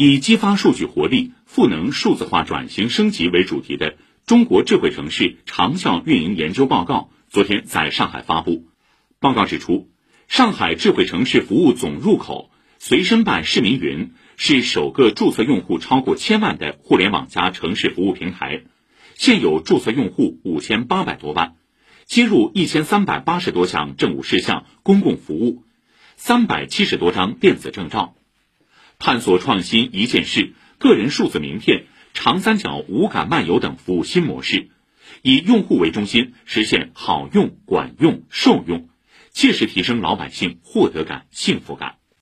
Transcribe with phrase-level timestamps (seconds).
[0.00, 3.90] 以激发数据活力、赋能数字化转型升级为主题的
[4.26, 8.68] 《中国智慧城市长效运营研究报告》昨天在上海发布。
[9.18, 9.90] 报告指出，
[10.28, 18.62] 上海智慧城市服务总入口随身办市民云是首个注册用户超过千万的互联网加城市服务平台，
[19.16, 21.56] 现有注册用户五千八百多万，
[22.04, 25.64] 接入一千三百八十多项政务事项、公共服务，
[26.14, 28.14] 三百七十多张电子证照。
[28.98, 34.70] 探索创新一件事、个人数字名片、长三角无感漫游等服务新模式，
[35.22, 38.88] 以用户为中心，实现好用、管用、受用，
[39.30, 41.97] 切实提升老百姓获得感、幸福感。